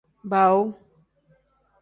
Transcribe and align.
Baawu. 0.29 0.63